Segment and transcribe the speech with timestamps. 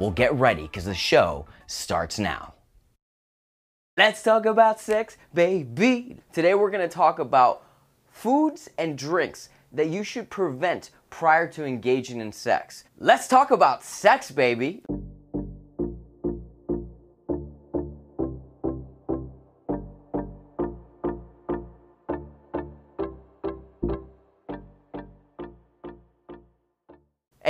[0.00, 2.54] Well, get ready because the show starts now.
[3.98, 6.16] Let's talk about sex, baby.
[6.32, 7.66] Today, we're gonna talk about
[8.10, 12.84] foods and drinks that you should prevent prior to engaging in sex.
[12.98, 14.82] Let's talk about sex, baby.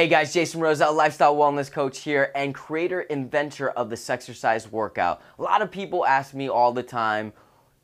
[0.01, 4.71] Hey guys, Jason Roselle, uh, lifestyle wellness coach here and creator inventor of this Sexercise
[4.71, 5.21] workout.
[5.39, 7.35] A lot of people ask me all the time,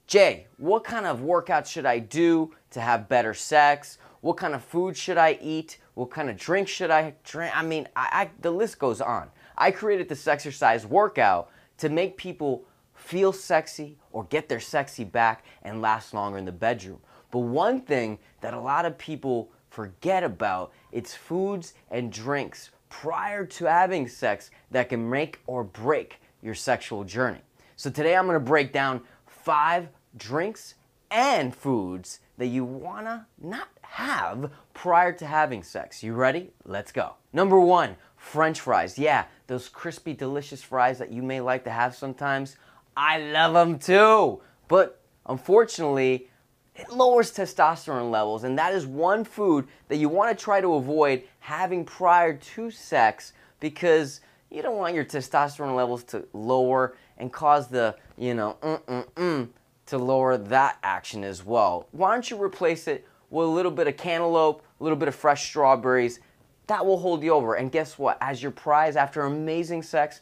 [0.07, 3.99] Jay, what kind of workout should I do to have better sex?
[4.23, 5.77] What kind of food should I eat?
[5.93, 7.55] What kind of drink should I drink?
[7.55, 9.29] I mean, I, I, the list goes on.
[9.59, 15.45] I created this Sexercise workout to make people feel sexy or get their sexy back
[15.65, 17.01] and last longer in the bedroom.
[17.31, 23.45] But one thing that a lot of people forget about it's foods and drinks prior
[23.45, 27.43] to having sex that can make or break your sexual journey.
[27.77, 30.77] So today I'm to break down five drinks
[31.11, 36.03] and foods that you want to not have prior to having sex.
[36.03, 36.53] You ready?
[36.65, 37.17] Let's go.
[37.35, 38.99] Number 1, french fries.
[38.99, 42.57] Yeah, those crispy delicious fries that you may like to have sometimes.
[42.97, 44.41] I love them too.
[44.69, 46.31] But unfortunately,
[46.77, 50.75] it lowers testosterone levels, and that is one food that you want to try to
[50.75, 54.21] avoid having prior to sex because
[54.51, 59.49] you don't want your testosterone levels to lower and cause the, you know, mm-mm-mm
[59.87, 61.87] to lower that action as well.
[61.93, 65.15] Why don't you replace it with a little bit of cantaloupe, a little bit of
[65.15, 66.21] fresh strawberries?
[66.67, 67.55] That will hold you over.
[67.55, 68.19] And guess what?
[68.21, 70.21] As your prize after amazing sex,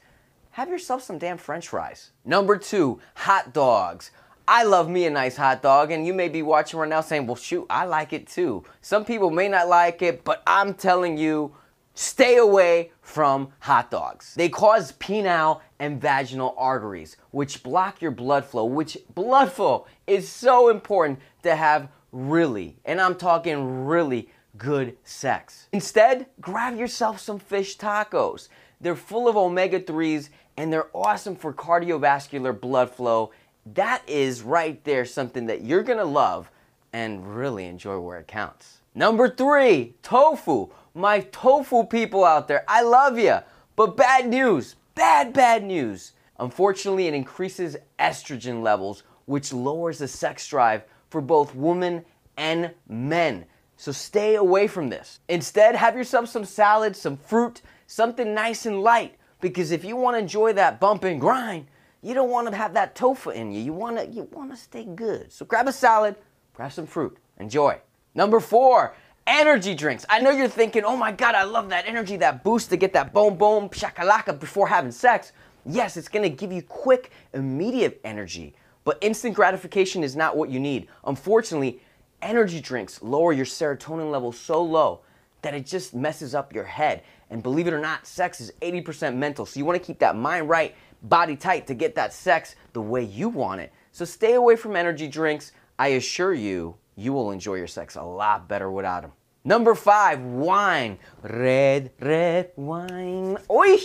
[0.51, 2.11] have yourself some damn french fries.
[2.25, 4.11] Number two, hot dogs.
[4.47, 7.27] I love me a nice hot dog, and you may be watching right now saying,
[7.27, 8.63] well, shoot, I like it too.
[8.83, 11.55] Some people may not like it, but I'm telling you,
[11.95, 14.35] stay away from hot dogs.
[14.35, 20.29] They cause penile and vaginal arteries, which block your blood flow, which blood flow is
[20.29, 24.29] so important to have really, and I'm talking really
[24.59, 25.69] good sex.
[25.73, 28.49] Instead, grab yourself some fish tacos.
[28.81, 33.33] They're full of omega 3s and they're awesome for cardiovascular blood flow
[33.67, 36.51] that is right there something that you're gonna love
[36.93, 38.81] and really enjoy where it counts.
[38.95, 40.69] Number three, tofu.
[40.95, 43.39] My tofu people out there, I love you.
[43.75, 46.13] But bad news, bad, bad news.
[46.39, 52.05] Unfortunately, it increases estrogen levels, which lowers the sex drive for both women
[52.37, 53.47] and men.
[53.77, 55.19] So stay away from this.
[55.29, 59.17] Instead, have yourself some salad, some fruit, something nice and light.
[59.41, 61.67] Because if you want to enjoy that bump and grind,
[62.05, 63.61] you don't want to have that tofu in you.
[63.61, 65.33] You want to you want to stay good.
[65.33, 66.17] So grab a salad,
[66.53, 67.17] grab some fruit.
[67.39, 67.81] Enjoy.
[68.15, 68.95] Number 4,
[69.27, 70.05] energy drinks.
[70.11, 72.93] I know you're thinking, "Oh my god, I love that energy, that boost to get
[72.93, 75.33] that boom boom shakalaka before having sex."
[75.65, 78.55] Yes, it's to give you quick, immediate energy,
[78.85, 80.89] but instant gratification is not what you need.
[81.07, 81.81] Unfortunately,
[82.21, 85.01] energy drinks lower your serotonin levels so low
[85.41, 87.03] that it just messes up your head.
[87.31, 89.47] And believe it or not, sex is 80% mental.
[89.47, 90.75] So you want to keep that mind right
[91.05, 93.73] body tight to get that sex the way you want it.
[93.93, 95.53] So stay away from energy drinks.
[95.79, 99.13] I assure you, you will enjoy your sex a lot better without them.
[99.45, 100.99] Number five, wine.
[101.23, 103.37] Red, red wine.
[103.51, 103.77] Oi!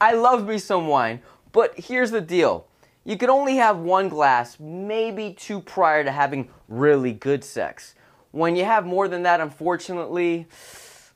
[0.00, 1.22] I love me some wine.
[1.52, 2.66] But here's the deal.
[3.04, 7.94] You can only have one glass, maybe two prior to having really good sex.
[8.32, 10.48] When you have more than that, unfortunately,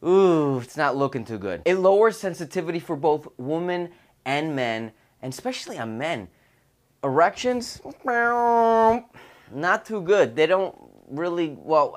[0.04, 1.62] ooh, it's not looking too good.
[1.64, 3.88] It lowers sensitivity for both women
[4.24, 4.92] and men
[5.22, 6.28] and especially on men.
[7.04, 10.34] Erections, not too good.
[10.34, 10.76] They don't
[11.08, 11.96] really, well,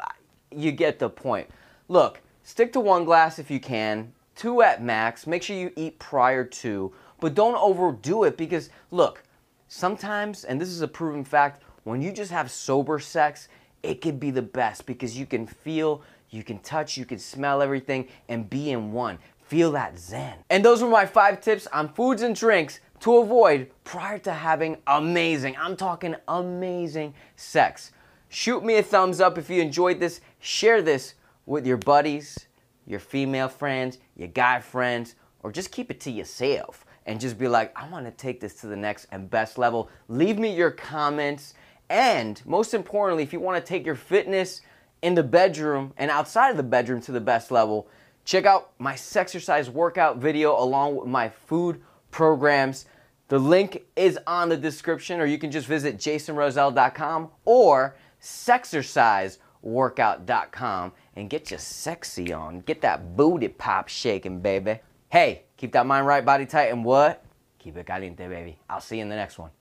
[0.56, 1.50] you get the point.
[1.88, 5.25] Look, stick to one glass if you can, two at max.
[5.25, 9.24] Make sure you eat prior to, but don't overdo it because, look,
[9.67, 13.47] sometimes, and this is a proven fact, when you just have sober sex,
[13.81, 17.62] it can be the best because you can feel, you can touch, you can smell
[17.62, 19.17] everything and be in one.
[19.44, 20.35] Feel that zen.
[20.50, 24.77] And those were my five tips on foods and drinks to avoid prior to having
[24.88, 27.92] amazing, I'm talking amazing sex.
[28.30, 30.21] Shoot me a thumbs up if you enjoyed this.
[30.39, 31.15] Share this
[31.45, 32.48] with your buddies,
[32.86, 37.48] your female friends, your guy friends, or just keep it to yourself and just be
[37.48, 39.89] like, I want to take this to the next and best level.
[40.07, 41.56] Leave me your comments.
[41.89, 44.62] And most importantly, if you want to take your fitness
[45.01, 47.88] in the bedroom and outside of the bedroom to the best level,
[48.25, 52.85] check out my exercise workout video along with my food programs.
[53.29, 61.29] The link is on the description, or you can just visit jasonroselle.com or sexerciseworkout.com and
[61.29, 62.59] get your sexy on.
[62.61, 64.79] Get that booty pop shaking, baby.
[65.09, 67.23] Hey, keep that mind right, body tight, and what?
[67.59, 68.59] Keep it caliente, baby.
[68.69, 69.51] I'll see you in the next one.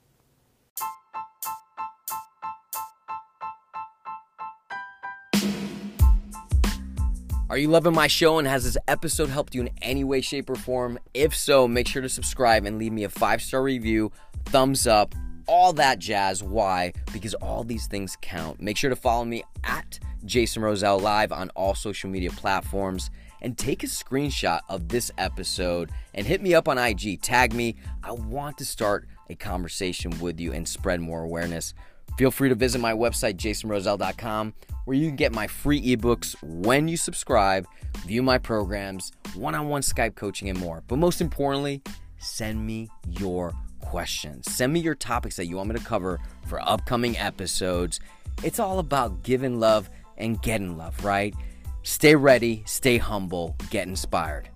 [7.50, 10.48] Are you loving my show and has this episode helped you in any way, shape,
[10.48, 11.00] or form?
[11.14, 14.12] If so, make sure to subscribe and leave me a five star review,
[14.44, 15.16] thumbs up,
[15.48, 16.44] all that jazz.
[16.44, 16.92] Why?
[17.12, 18.62] Because all these things count.
[18.62, 23.10] Make sure to follow me at Jason Roselle Live on all social media platforms
[23.42, 27.20] and take a screenshot of this episode and hit me up on IG.
[27.20, 27.74] Tag me.
[28.04, 31.74] I want to start a conversation with you and spread more awareness.
[32.16, 34.54] Feel free to visit my website, jasonroselle.com,
[34.90, 37.64] where you can get my free ebooks when you subscribe,
[38.06, 40.82] view my programs, one on one Skype coaching, and more.
[40.88, 41.80] But most importantly,
[42.18, 44.50] send me your questions.
[44.50, 48.00] Send me your topics that you want me to cover for upcoming episodes.
[48.42, 51.36] It's all about giving love and getting love, right?
[51.84, 54.48] Stay ready, stay humble, get inspired.